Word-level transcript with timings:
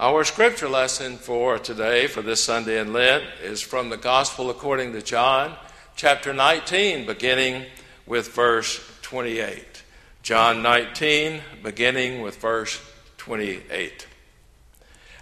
Our 0.00 0.24
scripture 0.24 0.68
lesson 0.68 1.18
for 1.18 1.56
today, 1.56 2.08
for 2.08 2.20
this 2.20 2.42
Sunday 2.42 2.80
in 2.80 2.92
Lent, 2.92 3.22
is 3.44 3.62
from 3.62 3.90
the 3.90 3.96
Gospel 3.96 4.50
according 4.50 4.92
to 4.94 5.00
John, 5.00 5.54
chapter 5.94 6.32
19, 6.32 7.06
beginning 7.06 7.66
with 8.04 8.34
verse 8.34 8.80
28. 9.02 9.84
John 10.20 10.62
19, 10.62 11.40
beginning 11.62 12.22
with 12.22 12.38
verse 12.38 12.80
28. 13.18 14.08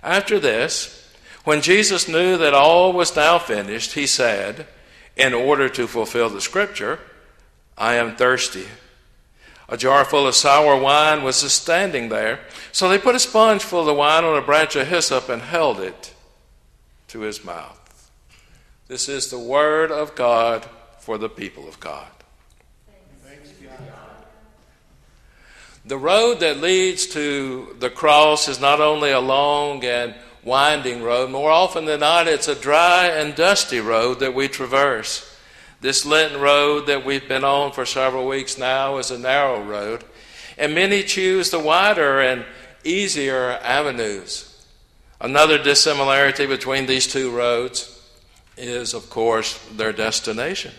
After 0.02 0.40
this, 0.40 1.14
when 1.44 1.60
Jesus 1.60 2.08
knew 2.08 2.38
that 2.38 2.54
all 2.54 2.94
was 2.94 3.14
now 3.14 3.38
finished, 3.38 3.92
he 3.92 4.06
said, 4.06 4.66
in 5.18 5.34
order 5.34 5.68
to 5.68 5.86
fulfill 5.86 6.30
the 6.30 6.40
scripture, 6.40 6.98
I 7.76 7.96
am 7.96 8.16
thirsty. 8.16 8.64
A 9.68 9.76
jar 9.76 10.04
full 10.04 10.26
of 10.26 10.34
sour 10.34 10.76
wine 10.76 11.22
was 11.22 11.42
just 11.42 11.62
standing 11.62 12.08
there, 12.08 12.40
so 12.72 12.88
they 12.88 12.98
put 12.98 13.14
a 13.14 13.18
sponge 13.18 13.62
full 13.62 13.88
of 13.88 13.96
wine 13.96 14.24
on 14.24 14.36
a 14.36 14.42
branch 14.42 14.76
of 14.76 14.88
hyssop 14.88 15.28
and 15.28 15.40
held 15.40 15.80
it 15.80 16.12
to 17.08 17.20
his 17.20 17.44
mouth. 17.44 18.10
This 18.88 19.08
is 19.08 19.30
the 19.30 19.38
word 19.38 19.90
of 19.90 20.14
God 20.14 20.66
for 20.98 21.16
the 21.16 21.28
people 21.28 21.68
of 21.68 21.80
God. 21.80 22.06
The 25.84 25.98
road 25.98 26.40
that 26.40 26.58
leads 26.58 27.06
to 27.08 27.74
the 27.80 27.90
cross 27.90 28.46
is 28.46 28.60
not 28.60 28.80
only 28.80 29.10
a 29.10 29.18
long 29.18 29.84
and 29.84 30.14
winding 30.44 31.02
road, 31.02 31.30
more 31.30 31.50
often 31.50 31.86
than 31.86 32.00
not, 32.00 32.28
it's 32.28 32.46
a 32.46 32.54
dry 32.54 33.06
and 33.06 33.34
dusty 33.34 33.80
road 33.80 34.20
that 34.20 34.34
we 34.34 34.46
traverse. 34.46 35.31
This 35.82 36.06
Lenten 36.06 36.40
road 36.40 36.86
that 36.86 37.04
we've 37.04 37.26
been 37.26 37.42
on 37.42 37.72
for 37.72 37.84
several 37.84 38.28
weeks 38.28 38.56
now 38.56 38.98
is 38.98 39.10
a 39.10 39.18
narrow 39.18 39.60
road, 39.60 40.04
and 40.56 40.76
many 40.76 41.02
choose 41.02 41.50
the 41.50 41.58
wider 41.58 42.20
and 42.20 42.44
easier 42.84 43.58
avenues. 43.60 44.64
Another 45.20 45.60
dissimilarity 45.60 46.46
between 46.46 46.86
these 46.86 47.08
two 47.08 47.32
roads 47.32 48.00
is, 48.56 48.94
of 48.94 49.10
course, 49.10 49.58
their 49.72 49.92
destination. 49.92 50.70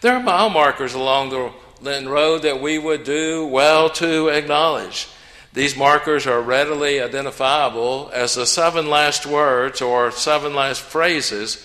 There 0.00 0.16
are 0.16 0.20
mile 0.20 0.50
markers 0.50 0.94
along 0.94 1.30
the 1.30 1.52
Lenten 1.80 2.08
road 2.10 2.42
that 2.42 2.60
we 2.60 2.80
would 2.80 3.04
do 3.04 3.46
well 3.46 3.88
to 3.90 4.30
acknowledge. 4.30 5.06
These 5.52 5.76
markers 5.76 6.26
are 6.26 6.42
readily 6.42 7.00
identifiable 7.00 8.10
as 8.12 8.34
the 8.34 8.46
seven 8.46 8.90
last 8.90 9.26
words 9.26 9.80
or 9.80 10.10
seven 10.10 10.56
last 10.56 10.80
phrases 10.80 11.64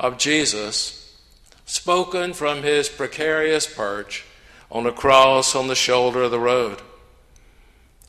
of 0.00 0.18
Jesus 0.18 1.05
spoken 1.66 2.32
from 2.32 2.62
his 2.62 2.88
precarious 2.88 3.66
perch 3.66 4.24
on 4.70 4.86
a 4.86 4.92
cross 4.92 5.54
on 5.54 5.66
the 5.66 5.74
shoulder 5.74 6.22
of 6.22 6.30
the 6.30 6.40
road. 6.40 6.80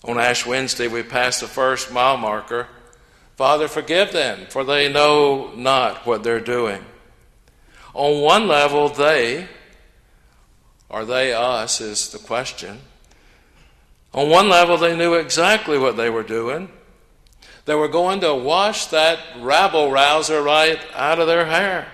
On 0.03 0.19
Ash 0.19 0.45
Wednesday, 0.45 0.87
we 0.87 1.03
passed 1.03 1.41
the 1.41 1.47
first 1.47 1.91
mile 1.91 2.17
marker. 2.17 2.67
Father, 3.35 3.67
forgive 3.67 4.13
them, 4.13 4.45
for 4.49 4.63
they 4.63 4.91
know 4.91 5.51
not 5.55 6.05
what 6.05 6.23
they're 6.23 6.39
doing. 6.39 6.85
On 7.93 8.21
one 8.21 8.47
level, 8.47 8.89
they, 8.89 9.47
are 10.89 11.03
they 11.03 11.33
us, 11.33 11.81
is 11.81 12.09
the 12.09 12.19
question. 12.19 12.79
On 14.13 14.29
one 14.29 14.49
level, 14.49 14.77
they 14.77 14.95
knew 14.95 15.15
exactly 15.15 15.77
what 15.77 15.97
they 15.97 16.09
were 16.09 16.23
doing. 16.23 16.69
They 17.65 17.75
were 17.75 17.87
going 17.87 18.21
to 18.21 18.33
wash 18.33 18.85
that 18.87 19.19
rabble 19.39 19.91
rouser 19.91 20.41
right 20.41 20.79
out 20.93 21.19
of 21.19 21.27
their 21.27 21.45
hair. 21.45 21.91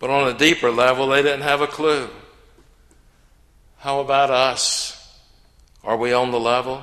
But 0.00 0.10
on 0.10 0.26
a 0.26 0.36
deeper 0.36 0.70
level, 0.72 1.06
they 1.06 1.22
didn't 1.22 1.42
have 1.42 1.60
a 1.60 1.68
clue. 1.68 2.08
How 3.78 4.00
about 4.00 4.30
us? 4.30 4.96
Are 5.84 5.96
we 5.96 6.12
on 6.12 6.32
the 6.32 6.40
level? 6.40 6.82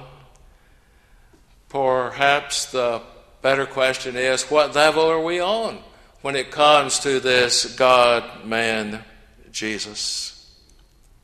Perhaps 1.69 2.71
the 2.71 3.01
better 3.41 3.65
question 3.65 4.15
is 4.15 4.43
what 4.43 4.73
level 4.73 5.03
are 5.03 5.21
we 5.21 5.39
on 5.39 5.79
when 6.21 6.35
it 6.35 6.51
comes 6.51 6.99
to 6.99 7.19
this 7.19 7.75
God 7.75 8.45
man 8.45 9.03
Jesus? 9.51 10.33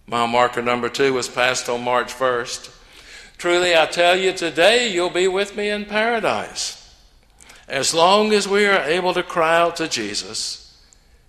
Mile 0.05 0.27
marker 0.27 0.61
number 0.61 0.89
two 0.89 1.13
was 1.13 1.29
passed 1.29 1.69
on 1.69 1.83
March 1.83 2.13
1st. 2.13 2.71
Truly, 3.37 3.75
I 3.75 3.85
tell 3.85 4.15
you, 4.15 4.33
today 4.33 4.91
you'll 4.91 5.09
be 5.09 5.27
with 5.27 5.55
me 5.55 5.69
in 5.69 5.85
paradise. 5.85 6.79
As 7.67 7.93
long 7.93 8.33
as 8.33 8.47
we 8.47 8.65
are 8.65 8.83
able 8.83 9.13
to 9.13 9.23
cry 9.23 9.57
out 9.57 9.77
to 9.77 9.87
Jesus, 9.87 10.62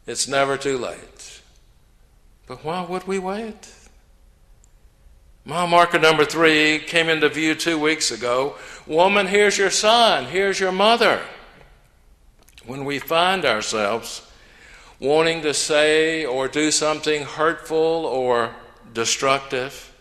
it's 0.06 0.28
never 0.28 0.56
too 0.56 0.78
late. 0.78 1.40
But 2.46 2.64
why 2.64 2.82
would 2.82 3.06
we 3.06 3.18
wait? 3.18 3.72
Mile 5.46 5.66
marker 5.66 5.98
number 5.98 6.24
three 6.24 6.78
came 6.78 7.08
into 7.08 7.28
view 7.28 7.54
two 7.54 7.78
weeks 7.78 8.10
ago. 8.10 8.56
Woman, 8.86 9.26
here's 9.26 9.58
your 9.58 9.70
son, 9.70 10.24
here's 10.26 10.58
your 10.58 10.72
mother. 10.72 11.20
When 12.66 12.84
we 12.84 12.98
find 12.98 13.44
ourselves 13.44 14.26
wanting 14.98 15.42
to 15.42 15.52
say 15.52 16.24
or 16.24 16.48
do 16.48 16.70
something 16.70 17.24
hurtful 17.24 17.76
or 17.76 18.54
destructive, 18.94 19.92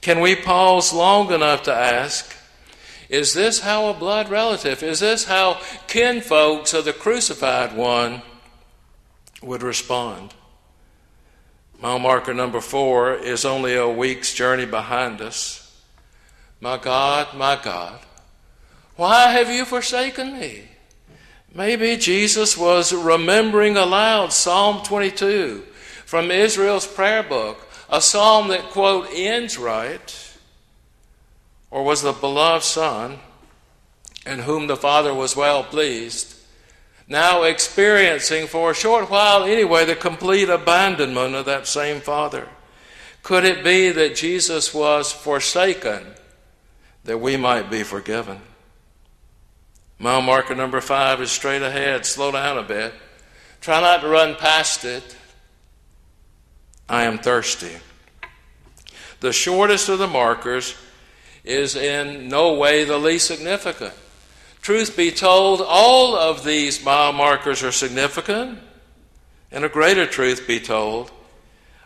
can 0.00 0.20
we 0.20 0.34
pause 0.34 0.94
long 0.94 1.30
enough 1.30 1.62
to 1.64 1.74
ask, 1.74 2.34
is 3.10 3.34
this 3.34 3.60
how 3.60 3.88
a 3.88 3.94
blood 3.94 4.30
relative, 4.30 4.82
is 4.82 5.00
this 5.00 5.24
how 5.24 5.60
kinfolks 5.88 6.72
of 6.72 6.86
the 6.86 6.94
crucified 6.94 7.76
one 7.76 8.22
would 9.42 9.62
respond. 9.62 10.34
Mile 11.80 11.98
marker 11.98 12.34
number 12.34 12.60
four 12.60 13.14
is 13.14 13.44
only 13.44 13.74
a 13.74 13.88
week's 13.88 14.34
journey 14.34 14.66
behind 14.66 15.20
us. 15.20 15.80
My 16.60 16.76
God, 16.76 17.34
my 17.34 17.58
God, 17.62 17.98
why 18.96 19.32
have 19.32 19.48
you 19.48 19.64
forsaken 19.64 20.38
me? 20.38 20.64
Maybe 21.54 21.96
Jesus 21.96 22.56
was 22.56 22.92
remembering 22.92 23.76
aloud 23.76 24.32
Psalm 24.32 24.82
22 24.84 25.64
from 26.04 26.30
Israel's 26.30 26.86
prayer 26.86 27.22
book, 27.22 27.66
a 27.88 28.00
psalm 28.00 28.48
that, 28.48 28.70
quote, 28.70 29.08
ends 29.12 29.56
right, 29.56 30.36
or 31.70 31.82
was 31.82 32.02
the 32.02 32.12
beloved 32.12 32.64
Son, 32.64 33.18
in 34.26 34.40
whom 34.40 34.66
the 34.66 34.76
Father 34.76 35.14
was 35.14 35.34
well 35.34 35.64
pleased, 35.64 36.36
now 37.10 37.42
experiencing 37.42 38.46
for 38.46 38.70
a 38.70 38.74
short 38.74 39.10
while 39.10 39.42
anyway 39.42 39.84
the 39.84 39.96
complete 39.96 40.48
abandonment 40.48 41.34
of 41.34 41.44
that 41.44 41.66
same 41.66 42.00
Father? 42.00 42.48
Could 43.22 43.44
it 43.44 43.62
be 43.64 43.90
that 43.90 44.14
Jesus 44.14 44.72
was 44.72 45.12
forsaken 45.12 46.06
that 47.04 47.18
we 47.18 47.36
might 47.36 47.68
be 47.68 47.82
forgiven? 47.82 48.40
Mile 49.98 50.22
marker 50.22 50.54
number 50.54 50.80
five 50.80 51.20
is 51.20 51.30
straight 51.30 51.62
ahead. 51.62 52.06
Slow 52.06 52.30
down 52.30 52.56
a 52.56 52.62
bit. 52.62 52.94
Try 53.60 53.80
not 53.80 54.00
to 54.00 54.08
run 54.08 54.36
past 54.36 54.84
it. 54.86 55.16
I 56.88 57.02
am 57.04 57.18
thirsty. 57.18 57.76
The 59.18 59.32
shortest 59.32 59.88
of 59.88 59.98
the 59.98 60.06
markers 60.06 60.76
is 61.44 61.76
in 61.76 62.28
no 62.28 62.54
way 62.54 62.84
the 62.84 62.98
least 62.98 63.26
significant. 63.26 63.92
Truth 64.70 64.96
be 64.96 65.10
told, 65.10 65.60
all 65.66 66.14
of 66.14 66.44
these 66.44 66.84
mile 66.84 67.12
markers 67.12 67.64
are 67.64 67.72
significant. 67.72 68.60
And 69.50 69.64
a 69.64 69.68
greater 69.68 70.06
truth 70.06 70.46
be 70.46 70.60
told, 70.60 71.10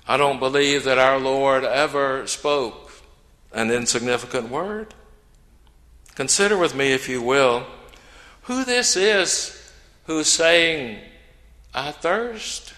I 0.07 0.19
don't 0.19 0.39
believe 0.39 0.85
that 0.85 0.99
our 0.99 1.19
Lord 1.19 1.65
ever 1.65 2.27
spoke 2.27 2.93
an 3.55 3.71
insignificant 3.71 4.51
word. 4.51 4.93
Consider 6.15 6.59
with 6.59 6.75
me, 6.75 6.93
if 6.93 7.09
you 7.09 7.23
will, 7.23 7.65
who 8.43 8.67
this 8.67 8.97
is 8.97 9.73
who's 10.05 10.29
saying, 10.29 10.99
I 11.73 11.91
thirst. 11.91 12.75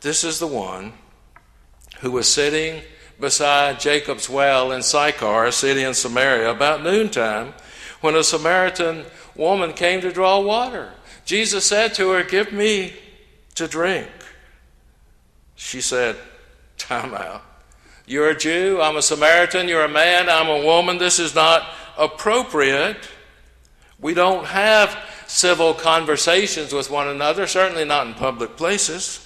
This 0.00 0.24
is 0.24 0.40
the 0.40 0.48
one 0.48 0.92
who 2.00 2.10
was 2.10 2.26
sitting 2.26 2.82
beside 3.20 3.78
Jacob's 3.78 4.28
well 4.28 4.72
in 4.72 4.82
Sychar, 4.82 5.44
a 5.44 5.52
city 5.52 5.84
in 5.84 5.94
Samaria, 5.94 6.50
about 6.50 6.82
noontime 6.82 7.54
when 8.00 8.14
a 8.14 8.24
Samaritan 8.24 9.04
woman 9.34 9.72
came 9.72 10.00
to 10.00 10.12
draw 10.12 10.40
water. 10.40 10.92
Jesus 11.24 11.66
said 11.66 11.94
to 11.94 12.10
her, 12.10 12.22
Give 12.22 12.52
me 12.52 12.94
to 13.54 13.68
drink. 13.68 14.08
She 15.56 15.80
said, 15.80 16.16
Time 16.76 17.14
out. 17.14 17.42
You're 18.06 18.30
a 18.30 18.38
Jew, 18.38 18.80
I'm 18.80 18.96
a 18.96 19.02
Samaritan, 19.02 19.68
you're 19.68 19.84
a 19.84 19.88
man, 19.88 20.30
I'm 20.30 20.48
a 20.48 20.64
woman. 20.64 20.96
This 20.96 21.18
is 21.18 21.34
not 21.34 21.68
appropriate. 21.98 23.08
We 24.00 24.14
don't 24.14 24.46
have 24.46 24.96
civil 25.26 25.74
conversations 25.74 26.72
with 26.72 26.90
one 26.90 27.08
another, 27.08 27.46
certainly 27.46 27.84
not 27.84 28.06
in 28.06 28.14
public 28.14 28.56
places. 28.56 29.24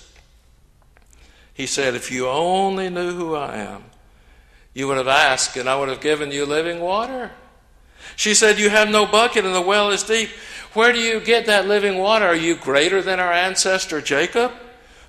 He 1.55 1.67
said, 1.67 1.95
If 1.95 2.11
you 2.11 2.29
only 2.29 2.91
knew 2.91 3.13
who 3.13 3.37
I 3.37 3.59
am, 3.59 3.85
you 4.75 4.89
would 4.89 4.97
have 4.97 5.09
asked, 5.09 5.57
and 5.57 5.69
I 5.69 5.79
would 5.79 5.91
have 5.91 6.01
given 6.01 6.33
you 6.33 6.47
living 6.47 6.81
water. 6.81 7.31
She 8.17 8.35
said, 8.35 8.59
You 8.59 8.71
have 8.71 8.89
no 8.89 9.07
bucket 9.07 9.45
and 9.45 9.55
the 9.55 9.61
well 9.61 9.91
is 9.91 10.03
deep. 10.03 10.31
Where 10.75 10.93
do 10.93 10.99
you 10.99 11.21
get 11.21 11.47
that 11.47 11.69
living 11.69 11.99
water? 11.99 12.27
Are 12.27 12.35
you 12.35 12.57
greater 12.57 13.03
than 13.03 13.21
our 13.21 13.33
ancestor 13.33 14.01
Jacob, 14.01 14.53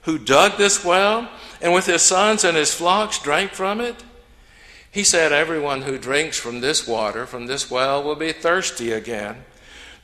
who 0.04 0.18
dug 0.18 0.58
this 0.58 0.84
well 0.84 1.30
and 1.62 1.74
with 1.74 1.86
his 1.86 2.02
sons 2.02 2.44
and 2.44 2.58
his 2.58 2.74
flocks 2.74 3.20
drank 3.20 3.52
from 3.52 3.80
it? 3.80 4.04
He 4.92 5.04
said, 5.04 5.32
Everyone 5.32 5.84
who 5.84 5.98
drinks 5.98 6.38
from 6.38 6.62
this 6.62 6.88
water, 6.88 7.26
from 7.26 7.48
this 7.48 7.72
well, 7.72 8.04
will 8.04 8.16
be 8.16 8.32
thirsty 8.32 8.92
again. 8.92 9.44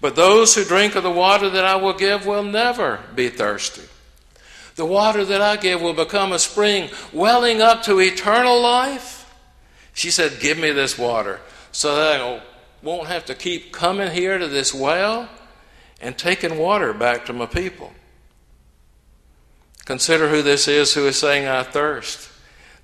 But 0.01 0.15
those 0.15 0.55
who 0.55 0.63
drink 0.63 0.95
of 0.95 1.03
the 1.03 1.11
water 1.11 1.49
that 1.49 1.65
I 1.65 1.75
will 1.75 1.93
give 1.93 2.25
will 2.25 2.43
never 2.43 3.01
be 3.13 3.29
thirsty. 3.29 3.83
The 4.75 4.85
water 4.85 5.25
that 5.25 5.41
I 5.41 5.57
give 5.57 5.81
will 5.81 5.93
become 5.93 6.31
a 6.31 6.39
spring 6.39 6.89
welling 7.11 7.61
up 7.61 7.83
to 7.83 7.99
eternal 7.99 8.61
life. 8.61 9.29
She 9.93 10.09
said, 10.09 10.39
Give 10.39 10.57
me 10.57 10.71
this 10.71 10.97
water 10.97 11.41
so 11.73 11.95
that 11.97 12.21
I 12.21 12.41
won't 12.81 13.07
have 13.07 13.25
to 13.25 13.35
keep 13.35 13.71
coming 13.71 14.11
here 14.11 14.37
to 14.37 14.47
this 14.47 14.73
well 14.73 15.29
and 16.01 16.17
taking 16.17 16.57
water 16.57 16.93
back 16.93 17.25
to 17.25 17.33
my 17.33 17.45
people. 17.45 17.91
Consider 19.85 20.29
who 20.29 20.41
this 20.41 20.67
is 20.67 20.93
who 20.93 21.07
is 21.07 21.17
saying, 21.17 21.47
I 21.47 21.63
thirst. 21.63 22.29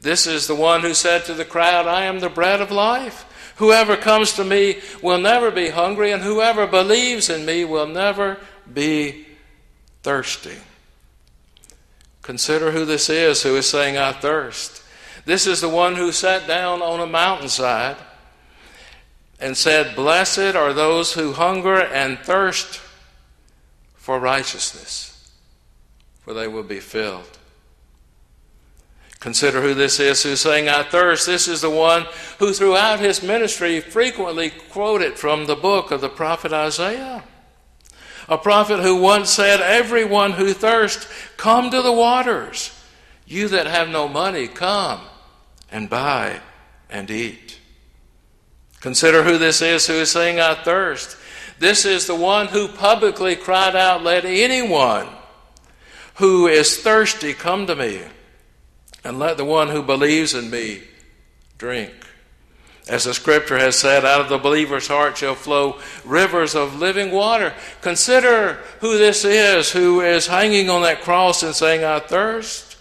This 0.01 0.27
is 0.27 0.47
the 0.47 0.55
one 0.55 0.81
who 0.81 0.93
said 0.93 1.25
to 1.25 1.33
the 1.33 1.45
crowd, 1.45 1.87
I 1.87 2.05
am 2.05 2.19
the 2.19 2.29
bread 2.29 2.61
of 2.61 2.71
life. 2.71 3.53
Whoever 3.57 3.95
comes 3.95 4.33
to 4.33 4.43
me 4.43 4.79
will 5.01 5.19
never 5.19 5.49
be 5.49 5.69
hungry, 5.69 6.11
and 6.11 6.21
whoever 6.21 6.67
believes 6.67 7.29
in 7.29 7.45
me 7.45 7.63
will 7.63 7.87
never 7.87 8.37
be 8.71 9.25
thirsty. 10.03 10.57
Consider 12.21 12.71
who 12.71 12.85
this 12.85 13.09
is 13.09 13.43
who 13.43 13.55
is 13.55 13.69
saying, 13.69 13.97
I 13.97 14.11
thirst. 14.11 14.83
This 15.25 15.47
is 15.47 15.61
the 15.61 15.69
one 15.69 15.95
who 15.95 16.11
sat 16.11 16.47
down 16.47 16.81
on 16.81 16.99
a 16.99 17.07
mountainside 17.07 17.97
and 19.39 19.55
said, 19.57 19.95
Blessed 19.95 20.55
are 20.55 20.73
those 20.73 21.13
who 21.13 21.33
hunger 21.33 21.81
and 21.81 22.19
thirst 22.19 22.81
for 23.95 24.19
righteousness, 24.19 25.31
for 26.21 26.33
they 26.33 26.47
will 26.47 26.63
be 26.63 26.79
filled. 26.79 27.37
Consider 29.19 29.61
who 29.61 29.73
this 29.73 29.99
is 29.99 30.21
who's 30.21 30.41
saying, 30.41 30.69
I 30.69 30.83
thirst. 30.83 31.25
This 31.25 31.47
is 31.47 31.61
the 31.61 31.69
one 31.69 32.05
who, 32.37 32.53
throughout 32.53 32.99
his 32.99 33.23
ministry, 33.23 33.79
frequently 33.79 34.51
quoted 34.51 35.17
from 35.17 35.47
the 35.47 35.55
book 35.55 35.89
of 35.89 35.99
the 35.99 36.09
prophet 36.09 36.53
Isaiah. 36.53 37.23
A 38.29 38.37
prophet 38.37 38.81
who 38.81 39.01
once 39.01 39.31
said, 39.31 39.61
Everyone 39.61 40.33
who 40.33 40.53
thirsts, 40.53 41.07
come 41.37 41.71
to 41.71 41.81
the 41.81 41.91
waters. 41.91 42.71
You 43.25 43.47
that 43.47 43.65
have 43.65 43.89
no 43.89 44.07
money, 44.07 44.47
come 44.47 45.01
and 45.71 45.89
buy 45.89 46.41
and 46.87 47.09
eat. 47.09 47.59
Consider 48.85 49.23
who 49.23 49.39
this 49.39 49.63
is 49.63 49.87
who 49.87 49.95
is 49.95 50.11
saying, 50.11 50.39
I 50.39 50.53
thirst. 50.53 51.17
This 51.57 51.85
is 51.85 52.05
the 52.05 52.13
one 52.13 52.45
who 52.45 52.67
publicly 52.67 53.35
cried 53.35 53.75
out, 53.75 54.03
Let 54.03 54.25
anyone 54.25 55.07
who 56.17 56.45
is 56.45 56.77
thirsty 56.77 57.33
come 57.33 57.65
to 57.65 57.75
me, 57.75 58.03
and 59.03 59.17
let 59.17 59.37
the 59.37 59.43
one 59.43 59.69
who 59.69 59.81
believes 59.81 60.35
in 60.35 60.51
me 60.51 60.83
drink. 61.57 61.93
As 62.87 63.05
the 63.05 63.15
scripture 63.15 63.57
has 63.57 63.75
said, 63.75 64.05
out 64.05 64.21
of 64.21 64.29
the 64.29 64.37
believer's 64.37 64.87
heart 64.87 65.17
shall 65.17 65.33
flow 65.33 65.79
rivers 66.05 66.53
of 66.53 66.77
living 66.77 67.11
water. 67.11 67.55
Consider 67.81 68.59
who 68.81 68.99
this 68.99 69.25
is 69.25 69.71
who 69.71 70.01
is 70.01 70.27
hanging 70.27 70.69
on 70.69 70.83
that 70.83 71.01
cross 71.01 71.41
and 71.41 71.55
saying, 71.55 71.83
I 71.83 72.01
thirst. 72.01 72.77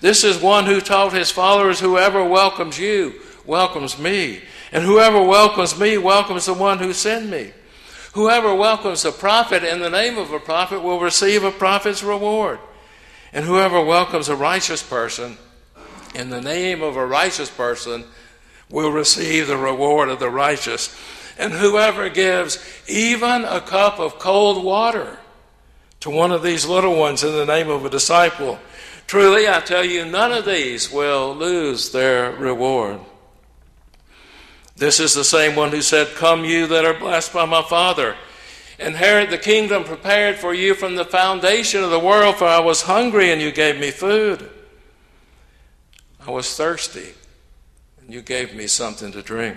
This 0.00 0.24
is 0.24 0.42
one 0.42 0.66
who 0.66 0.80
taught 0.80 1.12
his 1.12 1.30
followers, 1.30 1.78
Whoever 1.78 2.24
welcomes 2.24 2.80
you 2.80 3.20
welcomes 3.46 3.96
me, 3.96 4.42
and 4.72 4.84
whoever 4.84 5.22
welcomes 5.22 5.78
me 5.78 5.98
welcomes 5.98 6.46
the 6.46 6.54
one 6.54 6.78
who 6.78 6.92
sent 6.92 7.28
me. 7.28 7.52
Whoever 8.14 8.54
welcomes 8.54 9.04
a 9.04 9.12
prophet 9.12 9.62
in 9.62 9.80
the 9.80 9.90
name 9.90 10.16
of 10.16 10.32
a 10.32 10.38
prophet 10.38 10.82
will 10.82 11.00
receive 11.00 11.44
a 11.44 11.50
prophet's 11.50 12.02
reward. 12.02 12.58
And 13.32 13.44
whoever 13.44 13.84
welcomes 13.84 14.28
a 14.28 14.36
righteous 14.36 14.82
person 14.82 15.36
in 16.14 16.30
the 16.30 16.40
name 16.40 16.82
of 16.82 16.96
a 16.96 17.06
righteous 17.06 17.50
person 17.50 18.04
will 18.70 18.90
receive 18.90 19.46
the 19.46 19.56
reward 19.56 20.08
of 20.08 20.18
the 20.18 20.30
righteous. 20.30 20.96
And 21.38 21.52
whoever 21.52 22.08
gives 22.08 22.58
even 22.88 23.44
a 23.44 23.60
cup 23.60 23.98
of 23.98 24.18
cold 24.18 24.64
water 24.64 25.18
to 26.00 26.10
one 26.10 26.32
of 26.32 26.42
these 26.42 26.64
little 26.64 26.96
ones 26.96 27.22
in 27.22 27.32
the 27.32 27.44
name 27.44 27.68
of 27.68 27.84
a 27.84 27.90
disciple, 27.90 28.58
truly 29.06 29.46
I 29.46 29.60
tell 29.60 29.84
you, 29.84 30.04
none 30.06 30.32
of 30.32 30.46
these 30.46 30.90
will 30.90 31.34
lose 31.34 31.90
their 31.90 32.32
reward. 32.32 33.00
This 34.76 35.00
is 35.00 35.14
the 35.14 35.24
same 35.24 35.56
one 35.56 35.70
who 35.70 35.82
said, 35.82 36.14
Come, 36.14 36.44
you 36.44 36.66
that 36.66 36.84
are 36.84 36.98
blessed 36.98 37.32
by 37.32 37.46
my 37.46 37.62
Father. 37.62 38.14
Inherit 38.78 39.30
the 39.30 39.38
kingdom 39.38 39.84
prepared 39.84 40.36
for 40.36 40.52
you 40.52 40.74
from 40.74 40.96
the 40.96 41.04
foundation 41.04 41.82
of 41.82 41.90
the 41.90 41.98
world, 41.98 42.36
for 42.36 42.44
I 42.44 42.60
was 42.60 42.82
hungry 42.82 43.32
and 43.32 43.40
you 43.40 43.50
gave 43.50 43.80
me 43.80 43.90
food. 43.90 44.50
I 46.26 46.30
was 46.30 46.54
thirsty 46.54 47.14
and 48.00 48.12
you 48.12 48.20
gave 48.20 48.54
me 48.54 48.66
something 48.66 49.12
to 49.12 49.22
drink. 49.22 49.56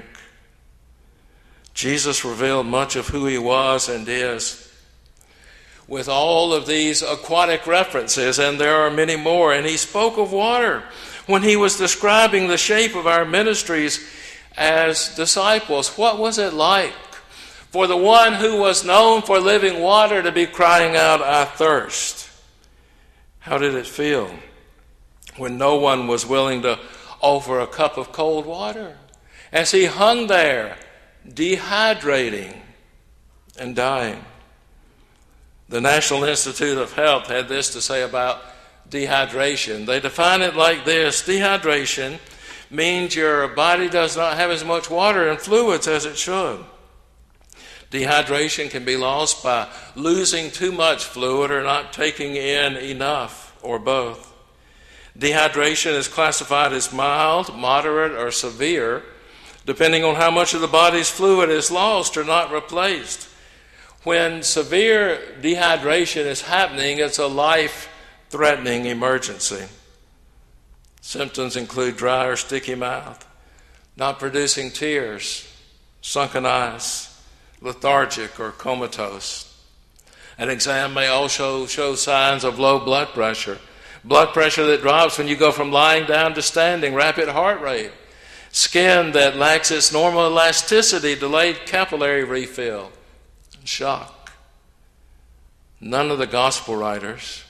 Jesus 1.73 2.23
revealed 2.23 2.65
much 2.65 2.95
of 2.95 3.09
who 3.09 3.25
he 3.25 3.37
was 3.37 3.89
and 3.89 4.07
is 4.07 4.69
with 5.87 6.07
all 6.07 6.53
of 6.53 6.67
these 6.67 7.01
aquatic 7.01 7.65
references, 7.65 8.37
and 8.37 8.59
there 8.59 8.75
are 8.75 8.91
many 8.91 9.15
more. 9.15 9.53
And 9.53 9.65
he 9.65 9.75
spoke 9.75 10.17
of 10.17 10.31
water 10.31 10.83
when 11.25 11.41
he 11.41 11.55
was 11.55 11.77
describing 11.77 12.47
the 12.47 12.57
shape 12.57 12.95
of 12.95 13.07
our 13.07 13.25
ministries 13.25 14.07
as 14.59 15.15
disciples. 15.15 15.97
What 15.97 16.19
was 16.19 16.37
it 16.37 16.53
like 16.53 16.93
for 17.71 17.87
the 17.87 17.97
one 17.97 18.33
who 18.33 18.59
was 18.59 18.85
known 18.85 19.21
for 19.21 19.39
living 19.39 19.81
water 19.81 20.21
to 20.21 20.31
be 20.31 20.45
crying 20.45 20.95
out, 20.95 21.21
I 21.21 21.45
thirst? 21.45 22.29
How 23.39 23.57
did 23.57 23.73
it 23.73 23.87
feel 23.87 24.29
when 25.37 25.57
no 25.57 25.77
one 25.77 26.07
was 26.07 26.25
willing 26.25 26.61
to 26.63 26.77
offer 27.21 27.61
a 27.61 27.67
cup 27.67 27.97
of 27.97 28.11
cold 28.11 28.45
water? 28.45 28.97
As 29.51 29.71
he 29.71 29.85
hung 29.85 30.27
there, 30.27 30.77
dehydrating 31.27 32.55
and 33.57 33.75
dying. 33.75 34.23
The 35.69 35.81
National 35.81 36.23
Institute 36.25 36.77
of 36.77 36.93
Health 36.93 37.27
had 37.27 37.47
this 37.47 37.71
to 37.73 37.81
say 37.81 38.01
about 38.01 38.41
dehydration. 38.89 39.85
They 39.85 39.99
define 39.99 40.41
it 40.41 40.55
like 40.55 40.83
this 40.83 41.21
dehydration 41.21 42.19
means 42.69 43.15
your 43.15 43.47
body 43.47 43.89
does 43.89 44.15
not 44.15 44.37
have 44.37 44.51
as 44.51 44.63
much 44.63 44.89
water 44.89 45.27
and 45.27 45.39
fluids 45.39 45.87
as 45.87 46.05
it 46.05 46.17
should. 46.17 46.63
Dehydration 47.91 48.69
can 48.69 48.85
be 48.85 48.97
lost 48.97 49.43
by 49.43 49.67
losing 49.95 50.51
too 50.51 50.71
much 50.71 51.03
fluid 51.03 51.49
or 51.49 51.63
not 51.63 51.91
taking 51.91 52.35
in 52.35 52.77
enough, 52.77 53.57
or 53.63 53.79
both. 53.79 54.31
Dehydration 55.17 55.93
is 55.93 56.07
classified 56.07 56.71
as 56.71 56.93
mild, 56.93 57.57
moderate, 57.57 58.11
or 58.11 58.31
severe, 58.31 59.03
depending 59.65 60.03
on 60.03 60.15
how 60.15 60.29
much 60.29 60.53
of 60.53 60.61
the 60.61 60.67
body's 60.67 61.09
fluid 61.09 61.49
is 61.49 61.71
lost 61.71 62.15
or 62.15 62.23
not 62.23 62.51
replaced. 62.51 63.27
When 64.03 64.43
severe 64.43 65.19
dehydration 65.41 66.25
is 66.25 66.41
happening, 66.41 66.99
it's 66.99 67.17
a 67.17 67.27
life 67.27 67.89
threatening 68.29 68.85
emergency. 68.85 69.65
Symptoms 71.01 71.55
include 71.55 71.97
dry 71.97 72.25
or 72.25 72.35
sticky 72.35 72.75
mouth, 72.75 73.25
not 73.95 74.19
producing 74.19 74.71
tears, 74.71 75.47
sunken 76.01 76.45
eyes, 76.45 77.21
lethargic 77.61 78.39
or 78.39 78.51
comatose. 78.51 79.45
An 80.37 80.49
exam 80.49 80.93
may 80.93 81.07
also 81.07 81.65
show 81.65 81.95
signs 81.95 82.43
of 82.43 82.59
low 82.59 82.79
blood 82.79 83.09
pressure, 83.09 83.59
blood 84.03 84.33
pressure 84.33 84.65
that 84.67 84.81
drops 84.81 85.17
when 85.17 85.27
you 85.27 85.35
go 85.35 85.51
from 85.51 85.71
lying 85.71 86.05
down 86.05 86.33
to 86.35 86.41
standing, 86.41 86.93
rapid 86.93 87.27
heart 87.27 87.59
rate, 87.59 87.91
skin 88.51 89.11
that 89.11 89.35
lacks 89.35 89.71
its 89.71 89.91
normal 89.91 90.27
elasticity, 90.27 91.15
delayed 91.15 91.65
capillary 91.65 92.23
refill, 92.23 92.91
and 93.57 93.67
shock. 93.67 94.31
None 95.81 96.11
of 96.11 96.17
the 96.17 96.27
gospel 96.27 96.75
writers, 96.75 97.43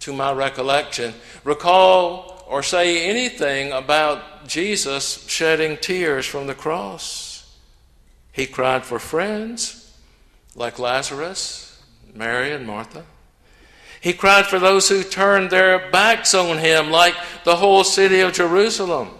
to 0.00 0.12
my 0.12 0.32
recollection, 0.32 1.14
recall 1.44 2.35
or 2.46 2.62
say 2.62 3.08
anything 3.08 3.72
about 3.72 4.46
Jesus 4.46 5.26
shedding 5.28 5.76
tears 5.76 6.26
from 6.26 6.46
the 6.46 6.54
cross. 6.54 7.56
He 8.32 8.46
cried 8.46 8.84
for 8.84 8.98
friends 8.98 9.98
like 10.54 10.78
Lazarus, 10.78 11.82
Mary, 12.14 12.52
and 12.52 12.66
Martha. 12.66 13.04
He 14.00 14.12
cried 14.12 14.46
for 14.46 14.58
those 14.58 14.88
who 14.88 15.02
turned 15.02 15.50
their 15.50 15.90
backs 15.90 16.34
on 16.34 16.58
him, 16.58 16.90
like 16.90 17.14
the 17.44 17.56
whole 17.56 17.82
city 17.82 18.20
of 18.20 18.32
Jerusalem. 18.32 19.10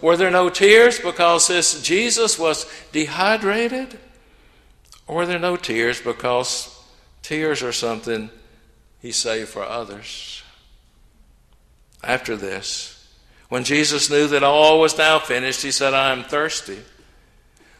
Were 0.00 0.16
there 0.16 0.30
no 0.30 0.48
tears 0.48 0.98
because 0.98 1.48
this 1.48 1.82
Jesus 1.82 2.38
was 2.38 2.70
dehydrated? 2.92 3.98
Or 5.06 5.16
were 5.16 5.26
there 5.26 5.38
no 5.38 5.56
tears 5.56 6.00
because 6.00 6.70
tears 7.22 7.62
are 7.62 7.72
something 7.72 8.30
he 9.00 9.12
saved 9.12 9.48
for 9.48 9.64
others? 9.64 10.43
After 12.06 12.36
this. 12.36 12.90
When 13.48 13.64
Jesus 13.64 14.10
knew 14.10 14.26
that 14.28 14.42
all 14.42 14.80
was 14.80 14.98
now 14.98 15.18
finished, 15.18 15.62
he 15.62 15.70
said, 15.70 15.94
I 15.94 16.12
am 16.12 16.24
thirsty. 16.24 16.78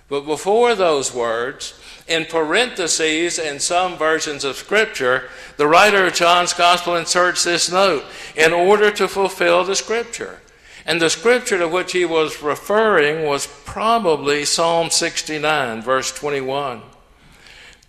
But 0.09 0.27
before 0.27 0.75
those 0.75 1.15
words, 1.15 1.79
in 2.07 2.27
parentheses 2.27 3.39
in 3.39 3.59
some 3.59 3.97
versions 3.97 4.45
of 4.45 4.57
Scripture, 4.57 5.29
the 5.57 5.67
writer 5.67 6.07
of 6.07 6.15
John's 6.15 6.53
Gospel 6.53 6.97
inserts 6.97 7.45
this 7.45 7.73
note 7.73 8.05
in 8.37 8.53
order 8.53 8.91
to 8.93 9.09
fulfill 9.09 9.65
the 9.65 9.75
Scripture. 9.75 10.41
And 10.87 11.01
the 11.01 11.09
scripture 11.09 11.59
to 11.59 11.67
which 11.67 11.93
he 11.93 12.05
was 12.05 12.43
referring 12.43 13.25
was 13.25 13.47
probably 13.65 14.45
Psalm 14.45 14.91
69, 14.91 15.81
verse 15.81 16.13
21. 16.13 16.83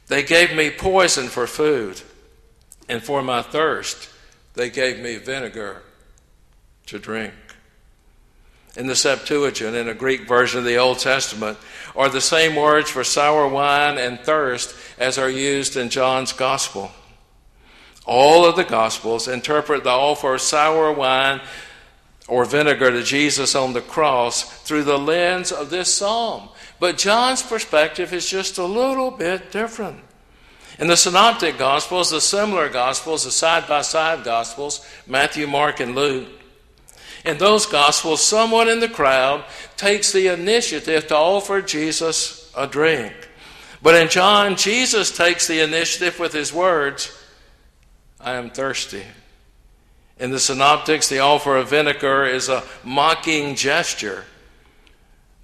They 0.08 0.24
gave 0.24 0.56
me 0.56 0.70
poison 0.70 1.28
for 1.28 1.46
food, 1.46 2.02
and 2.88 3.04
for 3.04 3.22
my 3.22 3.42
thirst, 3.42 4.10
they 4.54 4.70
gave 4.70 5.00
me 5.00 5.18
vinegar 5.18 5.84
to 6.88 7.00
drink. 7.00 7.34
In 8.76 8.88
the 8.88 8.96
Septuagint, 8.96 9.76
in 9.76 9.88
a 9.88 9.94
Greek 9.94 10.28
version 10.28 10.60
of 10.60 10.66
the 10.66 10.78
Old 10.78 11.00
Testament, 11.00 11.58
are 11.96 12.10
the 12.10 12.20
same 12.20 12.56
words 12.56 12.90
for 12.90 13.06
sour 13.06 13.48
wine 13.48 13.98
and 13.98 14.20
thirst 14.20 14.76
as 15.00 15.18
are 15.18 15.30
used 15.30 15.78
in 15.78 15.90
John's 15.90 16.34
Gospel. 16.34 16.92
All 18.06 18.46
of 18.46 18.56
the 18.56 18.66
Gospels 18.66 19.28
interpret 19.28 19.84
the 19.84 19.90
offer 19.90 20.36
of 20.36 20.42
sour 20.42 20.92
wine 20.92 21.42
or 22.28 22.44
vinegar 22.44 22.92
to 22.92 23.04
Jesus 23.04 23.56
on 23.56 23.74
the 23.74 23.82
cross 23.82 24.44
through 24.64 24.84
the 24.84 25.00
lens 25.00 25.52
of 25.52 25.70
this 25.70 25.94
psalm. 25.94 26.50
But 26.80 26.98
John's 26.98 27.42
perspective 27.42 28.12
is 28.14 28.30
just 28.30 28.58
a 28.58 28.66
little 28.66 29.12
bit 29.12 29.52
different. 29.52 30.02
In 30.78 30.88
the 30.88 30.98
Synoptic 30.98 31.58
Gospels, 31.58 32.10
the 32.10 32.20
similar 32.20 32.68
Gospels, 32.68 33.24
the 33.24 33.32
side 33.32 33.68
by 33.68 33.82
side 33.82 34.26
Gospels, 34.26 34.86
Matthew, 35.08 35.48
Mark, 35.48 35.80
and 35.80 35.96
Luke, 35.96 36.28
in 37.26 37.38
those 37.38 37.66
Gospels, 37.66 38.24
someone 38.24 38.70
in 38.70 38.80
the 38.80 38.90
crowd 38.90 39.44
takes 39.78 40.12
the 40.12 40.28
initiative 40.28 41.08
to 41.08 41.16
offer 41.16 41.62
Jesus 41.62 42.52
a 42.56 42.68
drink. 42.68 43.14
But 43.82 43.96
in 43.96 44.10
John, 44.10 44.56
Jesus 44.56 45.16
takes 45.16 45.48
the 45.48 45.62
initiative 45.62 46.20
with 46.20 46.34
his 46.34 46.54
words 46.54 47.12
I 48.20 48.34
am 48.34 48.50
thirsty. 48.50 49.04
In 50.18 50.32
the 50.32 50.40
Synoptics, 50.40 51.10
the 51.10 51.20
offer 51.20 51.58
of 51.58 51.70
vinegar 51.70 52.26
is 52.26 52.48
a 52.48 52.64
mocking 52.84 53.56
gesture. 53.56 54.24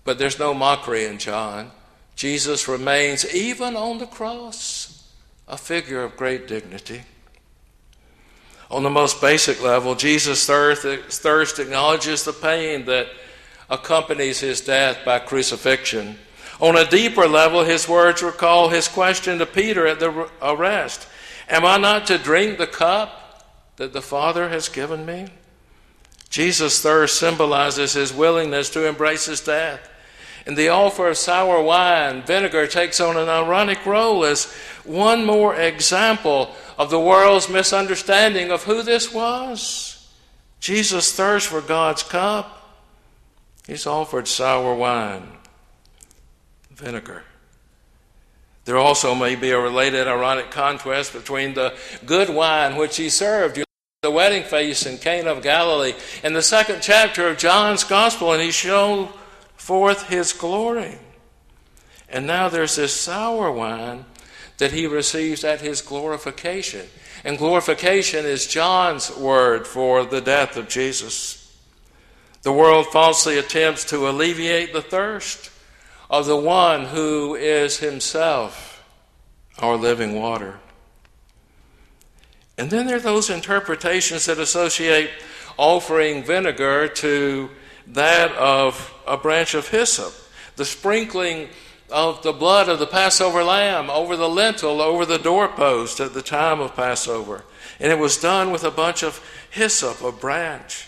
But 0.04 0.18
there's 0.18 0.40
no 0.40 0.54
mockery 0.54 1.06
in 1.06 1.20
John. 1.20 1.72
Jesus 2.16 2.68
remains, 2.68 3.32
even 3.34 3.76
on 3.76 3.98
the 3.98 4.06
cross, 4.06 5.08
a 5.48 5.58
figure 5.58 6.04
of 6.04 6.16
great 6.16 6.48
dignity. 6.48 7.04
On 8.72 8.84
the 8.84 8.90
most 8.90 9.20
basic 9.20 9.62
level, 9.62 9.96
Jesus' 9.96 10.46
thirst 10.46 11.60
acknowledges 11.60 12.24
the 12.24 12.32
pain 12.32 12.86
that 12.86 13.08
accompanies 13.70 14.40
his 14.40 14.62
death 14.62 15.00
by 15.04 15.20
crucifixion. 15.20 16.18
On 16.62 16.78
a 16.78 16.90
deeper 16.90 17.28
level, 17.28 17.66
his 17.66 17.90
words 17.90 18.24
recall 18.24 18.70
his 18.70 18.88
question 18.88 19.40
to 19.40 19.46
Peter 19.46 19.86
at 19.86 20.00
the 20.00 20.30
arrest 20.42 21.06
Am 21.50 21.66
I 21.66 21.78
not 21.78 22.08
to 22.08 22.18
drink 22.18 22.58
the 22.58 22.68
cup 22.68 23.46
that 23.76 23.92
the 23.92 24.02
Father 24.02 24.48
has 24.48 24.70
given 24.70 25.06
me? 25.06 25.28
Jesus' 26.30 26.82
thirst 26.82 27.20
symbolizes 27.20 27.92
his 27.92 28.14
willingness 28.14 28.70
to 28.70 28.88
embrace 28.88 29.26
his 29.26 29.42
death. 29.42 29.90
And 30.46 30.56
the 30.56 30.70
offer 30.70 31.10
of 31.10 31.18
sour 31.18 31.62
wine, 31.62 32.24
vinegar, 32.24 32.68
takes 32.68 33.02
on 33.02 33.18
an 33.18 33.28
ironic 33.28 33.86
role 33.86 34.24
as 34.24 34.46
one 34.86 35.26
more 35.26 35.56
example 35.56 36.56
of 36.82 36.90
the 36.90 37.00
world's 37.00 37.48
misunderstanding 37.48 38.50
of 38.50 38.64
who 38.64 38.82
this 38.82 39.14
was. 39.14 40.12
Jesus' 40.60 41.14
thirsts 41.14 41.48
for 41.48 41.62
God's 41.62 42.02
cup, 42.02 42.76
he's 43.68 43.86
offered 43.86 44.28
sour 44.28 44.74
wine, 44.74 45.28
vinegar. 46.72 47.22
There 48.66 48.80
also 48.80 49.14
may 49.14 49.36
be 49.36 49.52
a 49.52 49.60
related 49.60 50.08
ironic 50.08 50.50
contrast 50.50 51.14
between 51.14 51.54
the 51.54 51.76
good 52.04 52.30
wine 52.30 52.76
which 52.76 52.98
he 52.98 53.10
served 53.10 53.64
the 54.02 54.10
wedding 54.10 54.42
feast 54.42 54.88
in 54.88 54.98
Cana 54.98 55.34
of 55.34 55.44
Galilee, 55.44 55.94
in 56.24 56.34
the 56.34 56.42
second 56.42 56.82
chapter 56.82 57.28
of 57.28 57.38
John's 57.38 57.84
Gospel, 57.84 58.34
and 58.34 58.42
he 58.42 58.50
showed 58.50 59.10
forth 59.56 60.08
his 60.08 60.34
glory. 60.34 60.98
And 62.10 62.26
now 62.26 62.50
there's 62.50 62.76
this 62.76 63.00
sour 63.00 63.52
wine 63.52 64.06
that 64.62 64.74
he 64.74 64.86
receives 64.86 65.44
at 65.44 65.60
his 65.60 65.82
glorification. 65.82 66.86
And 67.24 67.40
glorification 67.40 68.28
is 68.28 68.46
John's 68.46 69.10
word 69.18 69.66
for 69.66 70.06
the 70.06 70.22
death 70.22 70.56
of 70.56 70.70
Jesus. 70.70 71.60
The 72.44 72.52
world 72.52 72.86
falsely 72.86 73.40
attempts 73.40 73.86
to 73.86 74.08
alleviate 74.08 74.72
the 74.72 74.84
thirst 74.84 75.50
of 76.12 76.28
the 76.28 76.38
one 76.38 76.86
who 76.86 77.34
is 77.34 77.80
himself 77.80 78.86
our 79.58 79.78
living 79.78 80.22
water. 80.22 80.60
And 82.56 82.70
then 82.70 82.86
there 82.86 82.98
are 82.98 83.00
those 83.00 83.32
interpretations 83.32 84.28
that 84.28 84.38
associate 84.38 85.10
offering 85.58 86.24
vinegar 86.24 86.88
to 86.88 87.50
that 87.88 88.32
of 88.34 88.94
a 89.08 89.18
branch 89.18 89.56
of 89.56 89.70
hyssop, 89.70 90.14
the 90.56 90.66
sprinkling 90.66 91.50
of 91.92 92.24
the 92.24 92.34
blood 92.34 92.70
of 92.70 92.80
the 92.80 92.88
Passover 92.88 93.44
lamb 93.44 93.90
over 93.90 94.16
the 94.16 94.30
lintel, 94.30 94.82
over 94.82 95.06
the 95.06 95.18
doorpost 95.18 96.00
at 96.00 96.14
the 96.14 96.22
time 96.22 96.60
of 96.60 96.76
Passover. 96.76 97.44
And 97.80 97.92
it 97.92 98.00
was 98.00 98.18
done 98.18 98.52
with 98.52 98.64
a 98.64 98.72
bunch 98.72 99.04
of 99.04 99.24
hyssop, 99.50 100.02
a 100.02 100.12
branch. 100.12 100.88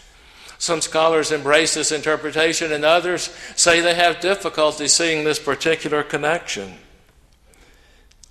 Some 0.57 0.81
scholars 0.81 1.31
embrace 1.31 1.73
this 1.73 1.91
interpretation, 1.91 2.71
and 2.71 2.85
others 2.85 3.23
say 3.55 3.81
they 3.81 3.95
have 3.95 4.21
difficulty 4.21 4.87
seeing 4.87 5.23
this 5.23 5.39
particular 5.39 6.03
connection. 6.03 6.75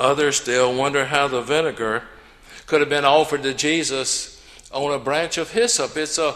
Others 0.01 0.37
still 0.37 0.75
wonder 0.75 1.05
how 1.05 1.29
the 1.29 1.43
vinegar 1.43 2.05
could 2.67 2.81
have 2.81 2.89
been 2.89 3.05
offered 3.05 3.43
to 3.43 3.53
Jesus 3.53 4.43
on 4.73 4.93
a 4.93 4.99
branch 4.99 5.37
of 5.37 5.53
hyssop. 5.53 5.97
It's 5.97 6.17
a 6.17 6.35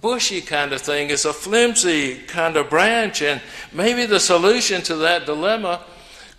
bushy 0.00 0.40
kind 0.40 0.72
of 0.72 0.80
thing, 0.80 1.10
it's 1.10 1.24
a 1.24 1.32
flimsy 1.32 2.18
kind 2.18 2.56
of 2.56 2.70
branch. 2.70 3.22
And 3.22 3.40
maybe 3.72 4.06
the 4.06 4.20
solution 4.20 4.82
to 4.82 4.96
that 4.96 5.26
dilemma 5.26 5.80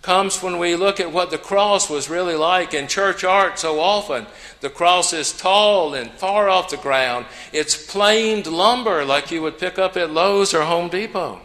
comes 0.02 0.42
when 0.42 0.58
we 0.58 0.76
look 0.76 1.00
at 1.00 1.12
what 1.12 1.30
the 1.30 1.38
cross 1.38 1.90
was 1.90 2.08
really 2.08 2.36
like 2.36 2.72
in 2.72 2.86
church 2.86 3.24
art 3.24 3.58
so 3.58 3.80
often. 3.80 4.26
The 4.60 4.70
cross 4.70 5.12
is 5.12 5.32
tall 5.32 5.94
and 5.94 6.10
far 6.12 6.48
off 6.48 6.70
the 6.70 6.76
ground. 6.76 7.26
It's 7.52 7.90
planed 7.90 8.46
lumber 8.46 9.04
like 9.04 9.30
you 9.30 9.42
would 9.42 9.58
pick 9.58 9.78
up 9.78 9.96
at 9.96 10.10
Lowe's 10.10 10.54
or 10.54 10.62
Home 10.62 10.88
Depot. 10.88 11.40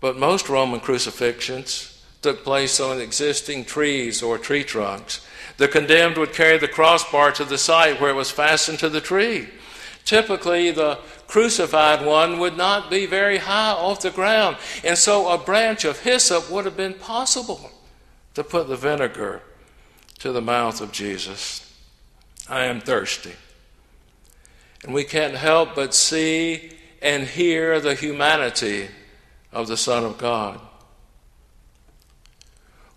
But 0.00 0.18
most 0.18 0.48
Roman 0.48 0.80
crucifixions 0.80 2.04
took 2.20 2.42
place 2.42 2.80
on 2.80 3.00
existing 3.00 3.64
trees 3.64 4.22
or 4.22 4.38
tree 4.38 4.64
trunks. 4.64 5.26
The 5.56 5.68
condemned 5.68 6.16
would 6.16 6.32
carry 6.32 6.58
the 6.58 6.68
crossbar 6.68 7.32
to 7.32 7.44
the 7.44 7.58
site 7.58 8.00
where 8.00 8.10
it 8.10 8.14
was 8.14 8.30
fastened 8.30 8.78
to 8.80 8.88
the 8.88 9.00
tree. 9.00 9.48
Typically, 10.04 10.70
the 10.70 10.98
crucified 11.26 12.04
one 12.04 12.38
would 12.38 12.56
not 12.56 12.90
be 12.90 13.06
very 13.06 13.38
high 13.38 13.72
off 13.72 14.00
the 14.00 14.10
ground, 14.10 14.56
and 14.82 14.98
so 14.98 15.28
a 15.28 15.38
branch 15.38 15.84
of 15.84 16.00
hyssop 16.00 16.50
would 16.50 16.64
have 16.64 16.76
been 16.76 16.94
possible 16.94 17.70
to 18.34 18.44
put 18.44 18.68
the 18.68 18.76
vinegar 18.76 19.42
to 20.18 20.32
the 20.32 20.42
mouth 20.42 20.80
of 20.80 20.92
Jesus. 20.92 21.60
I 22.48 22.64
am 22.64 22.80
thirsty. 22.80 23.32
And 24.82 24.92
we 24.92 25.04
can't 25.04 25.34
help 25.34 25.74
but 25.74 25.94
see 25.94 26.72
and 27.00 27.24
hear 27.24 27.80
the 27.80 27.94
humanity 27.94 28.88
of 29.52 29.68
the 29.68 29.76
Son 29.76 30.04
of 30.04 30.18
God. 30.18 30.60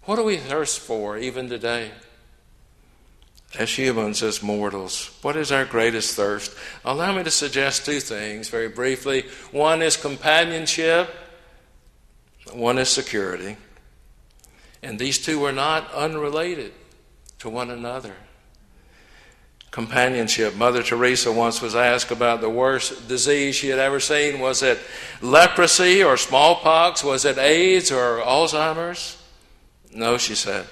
What 0.03 0.17
do 0.17 0.23
we 0.23 0.37
thirst 0.37 0.79
for 0.79 1.17
even 1.17 1.49
today? 1.49 1.91
As 3.57 3.75
humans, 3.75 4.21
as 4.21 4.43
mortals, 4.43 5.09
what 5.23 5.35
is 5.35 5.51
our 5.51 5.65
greatest 5.65 6.15
thirst? 6.15 6.55
Allow 6.85 7.17
me 7.17 7.23
to 7.23 7.31
suggest 7.31 7.85
two 7.85 7.99
things 7.99 8.49
very 8.49 8.69
briefly. 8.69 9.25
One 9.51 9.81
is 9.81 9.97
companionship, 9.97 11.09
one 12.53 12.77
is 12.77 12.89
security. 12.89 13.57
And 14.83 14.99
these 14.99 15.17
two 15.17 15.43
are 15.43 15.51
not 15.51 15.91
unrelated 15.91 16.71
to 17.39 17.49
one 17.49 17.71
another. 17.71 18.13
Companionship. 19.71 20.55
Mother 20.55 20.83
Teresa 20.83 21.31
once 21.31 21.59
was 21.59 21.75
asked 21.75 22.11
about 22.11 22.41
the 22.41 22.49
worst 22.49 23.07
disease 23.07 23.55
she 23.55 23.69
had 23.69 23.79
ever 23.79 23.99
seen. 23.99 24.39
Was 24.39 24.61
it 24.61 24.79
leprosy 25.21 26.03
or 26.03 26.15
smallpox? 26.15 27.03
Was 27.03 27.25
it 27.25 27.37
AIDS 27.37 27.91
or 27.91 28.19
Alzheimer's? 28.19 29.21
No, 29.91 30.17
she 30.17 30.35
said. 30.35 30.67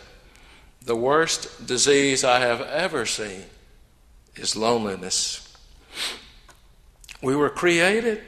The 0.85 0.95
worst 0.95 1.65
disease 1.65 2.23
I 2.23 2.39
have 2.39 2.61
ever 2.61 3.07
seen 3.07 3.43
is 4.35 4.55
loneliness. 4.55 5.41
We 7.23 7.35
were 7.35 7.49
created 7.49 8.21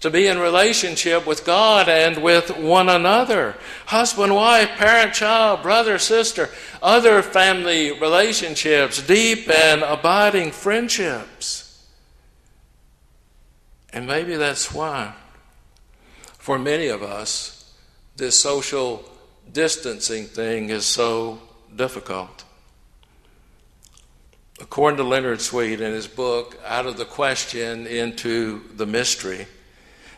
to 0.00 0.08
be 0.08 0.28
in 0.28 0.38
relationship 0.38 1.26
with 1.26 1.44
God 1.44 1.88
and 1.90 2.22
with 2.22 2.56
one 2.56 2.88
another 2.88 3.56
husband, 3.84 4.34
wife, 4.34 4.70
parent, 4.76 5.12
child, 5.12 5.62
brother, 5.62 5.98
sister, 5.98 6.48
other 6.82 7.20
family 7.20 7.92
relationships, 8.00 9.02
deep 9.02 9.50
and 9.50 9.82
abiding 9.82 10.52
friendships. 10.52 11.86
And 13.92 14.06
maybe 14.06 14.36
that's 14.36 14.72
why, 14.72 15.14
for 16.38 16.58
many 16.58 16.86
of 16.86 17.02
us, 17.02 17.74
this 18.16 18.38
social 18.38 19.04
distancing 19.52 20.24
thing 20.24 20.70
is 20.70 20.86
so 20.86 21.40
difficult. 21.78 22.44
According 24.60 24.98
to 24.98 25.04
Leonard 25.04 25.40
Sweet 25.40 25.80
in 25.80 25.92
his 25.92 26.08
book, 26.08 26.58
Out 26.66 26.86
of 26.86 26.98
the 26.98 27.04
Question 27.04 27.86
into 27.86 28.62
the 28.74 28.86
Mystery, 28.86 29.46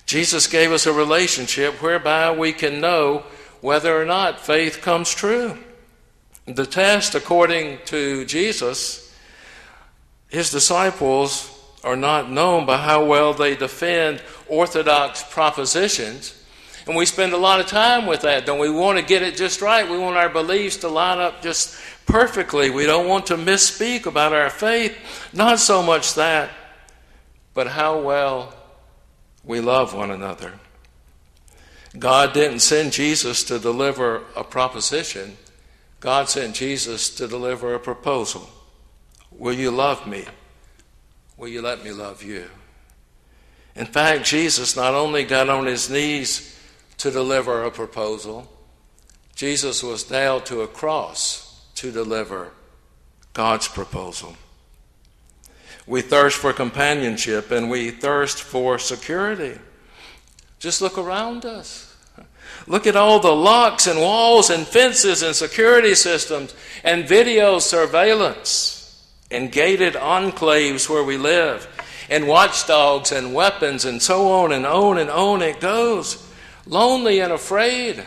Jesus 0.06 0.46
gave 0.46 0.72
us 0.72 0.86
a 0.86 0.92
relationship 0.92 1.82
whereby 1.82 2.32
we 2.36 2.52
can 2.52 2.80
know 2.80 3.24
whether 3.60 4.00
or 4.00 4.06
not 4.06 4.40
faith 4.40 4.80
comes 4.80 5.14
true. 5.14 5.58
The 6.46 6.64
test, 6.64 7.14
according 7.14 7.80
to 7.84 8.24
Jesus, 8.24 9.14
his 10.28 10.50
disciples 10.50 11.54
are 11.84 11.96
not 11.96 12.30
known 12.30 12.64
by 12.64 12.78
how 12.78 13.04
well 13.04 13.34
they 13.34 13.54
defend 13.54 14.22
orthodox 14.48 15.22
propositions. 15.22 16.39
And 16.86 16.96
we 16.96 17.06
spend 17.06 17.32
a 17.32 17.38
lot 17.38 17.60
of 17.60 17.66
time 17.66 18.06
with 18.06 18.22
that, 18.22 18.46
don't 18.46 18.58
we? 18.58 18.70
Want 18.70 18.98
to 18.98 19.04
get 19.04 19.22
it 19.22 19.36
just 19.36 19.60
right. 19.60 19.88
We 19.88 19.98
want 19.98 20.16
our 20.16 20.28
beliefs 20.28 20.78
to 20.78 20.88
line 20.88 21.18
up 21.18 21.42
just 21.42 21.78
perfectly. 22.06 22.70
We 22.70 22.86
don't 22.86 23.06
want 23.06 23.26
to 23.26 23.36
misspeak 23.36 24.06
about 24.06 24.32
our 24.32 24.50
faith. 24.50 24.96
Not 25.32 25.60
so 25.60 25.82
much 25.82 26.14
that, 26.14 26.50
but 27.54 27.68
how 27.68 28.00
well 28.00 28.54
we 29.44 29.60
love 29.60 29.94
one 29.94 30.10
another. 30.10 30.54
God 31.98 32.32
didn't 32.32 32.60
send 32.60 32.92
Jesus 32.92 33.44
to 33.44 33.58
deliver 33.58 34.22
a 34.36 34.44
proposition, 34.44 35.36
God 35.98 36.28
sent 36.28 36.54
Jesus 36.54 37.10
to 37.16 37.28
deliver 37.28 37.74
a 37.74 37.80
proposal. 37.80 38.48
Will 39.30 39.52
you 39.52 39.70
love 39.70 40.06
me? 40.06 40.24
Will 41.36 41.48
you 41.48 41.62
let 41.62 41.84
me 41.84 41.92
love 41.92 42.22
you? 42.22 42.48
In 43.74 43.86
fact, 43.86 44.24
Jesus 44.24 44.76
not 44.76 44.94
only 44.94 45.24
got 45.24 45.48
on 45.48 45.66
his 45.66 45.90
knees 45.90 46.59
to 47.00 47.10
deliver 47.10 47.64
a 47.64 47.70
proposal, 47.70 48.46
Jesus 49.34 49.82
was 49.82 50.10
nailed 50.10 50.44
to 50.46 50.60
a 50.60 50.68
cross 50.68 51.64
to 51.76 51.90
deliver 51.90 52.52
God's 53.32 53.68
proposal. 53.68 54.36
We 55.86 56.02
thirst 56.02 56.36
for 56.36 56.52
companionship 56.52 57.50
and 57.50 57.70
we 57.70 57.90
thirst 57.90 58.42
for 58.42 58.78
security. 58.78 59.58
Just 60.58 60.82
look 60.82 60.98
around 60.98 61.46
us. 61.46 61.96
Look 62.66 62.86
at 62.86 62.96
all 62.96 63.18
the 63.18 63.34
locks 63.34 63.86
and 63.86 63.98
walls 63.98 64.50
and 64.50 64.66
fences 64.66 65.22
and 65.22 65.34
security 65.34 65.94
systems 65.94 66.54
and 66.84 67.08
video 67.08 67.60
surveillance 67.60 69.08
and 69.30 69.50
gated 69.50 69.94
enclaves 69.94 70.86
where 70.90 71.02
we 71.02 71.16
live 71.16 71.66
and 72.10 72.28
watchdogs 72.28 73.10
and 73.10 73.32
weapons 73.32 73.86
and 73.86 74.02
so 74.02 74.30
on 74.30 74.52
and 74.52 74.66
on 74.66 74.98
and 74.98 75.08
on 75.08 75.40
it 75.40 75.60
goes. 75.60 76.26
Lonely 76.70 77.18
and 77.18 77.32
afraid. 77.32 78.04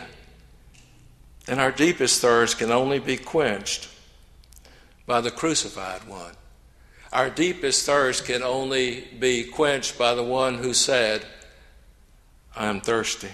And 1.46 1.60
our 1.60 1.70
deepest 1.70 2.22
thirst 2.22 2.56
can 2.56 2.70
only 2.70 2.98
be 2.98 3.18
quenched 3.18 3.90
by 5.06 5.20
the 5.20 5.30
crucified 5.30 6.08
one. 6.08 6.32
Our 7.12 7.28
deepest 7.28 7.84
thirst 7.84 8.24
can 8.24 8.42
only 8.42 9.02
be 9.20 9.44
quenched 9.44 9.98
by 9.98 10.14
the 10.14 10.24
one 10.24 10.54
who 10.54 10.72
said, 10.72 11.26
I 12.56 12.68
am 12.68 12.80
thirsty. 12.80 13.32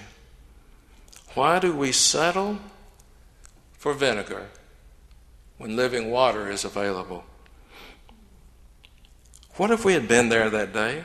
Why 1.35 1.61
do 1.61 1.77
we 1.77 1.93
settle 1.93 2.59
for 3.79 3.95
vinegar 3.95 4.49
when 5.59 5.77
living 5.77 6.11
water 6.11 6.51
is 6.51 6.65
available? 6.65 7.25
What 9.55 9.71
if 9.71 9.85
we 9.85 9.93
had 9.93 10.09
been 10.09 10.29
there 10.29 10.51
that 10.51 10.73
day? 10.73 11.05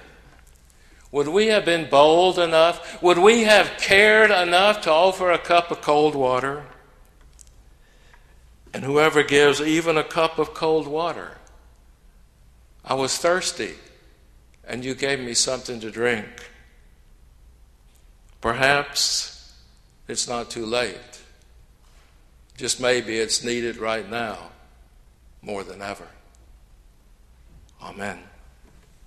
Would 1.16 1.30
we 1.30 1.48
have 1.48 1.64
been 1.64 1.90
bold 1.90 2.38
enough? 2.38 3.02
Would 3.02 3.18
we 3.18 3.46
have 3.46 3.72
cared 3.80 4.32
enough 4.32 4.82
to 4.82 4.92
offer 4.92 5.32
a 5.32 5.40
cup 5.40 5.72
of 5.72 5.82
cold 5.82 6.14
water? 6.14 6.66
and 8.76 8.84
whoever 8.84 9.24
gives 9.24 9.62
even 9.62 9.98
a 9.98 10.04
cup 10.04 10.38
of 10.38 10.54
cold 10.54 10.86
water. 10.86 11.38
I 12.84 12.94
was 12.94 13.18
thirsty, 13.18 13.76
and 14.68 14.84
you 14.84 14.94
gave 14.96 15.22
me 15.22 15.34
something 15.34 15.80
to 15.80 15.90
drink. 15.90 16.28
Perhaps 18.42 19.54
it's 20.10 20.28
not 20.28 20.50
too 20.50 20.66
late. 20.66 21.22
Just 22.58 22.82
maybe 22.82 23.18
it's 23.18 23.46
needed 23.46 23.78
right 23.78 24.10
now 24.12 24.50
more 25.42 25.64
than 25.64 25.82
ever. 25.82 26.10
Amen. 27.82 28.20